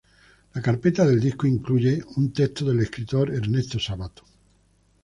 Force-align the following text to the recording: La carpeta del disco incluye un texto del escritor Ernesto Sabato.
La 0.55 0.61
carpeta 0.63 1.05
del 1.05 1.19
disco 1.19 1.45
incluye 1.45 2.03
un 2.15 2.33
texto 2.33 2.65
del 2.65 2.79
escritor 2.79 3.31
Ernesto 3.31 3.77
Sabato. 3.77 4.23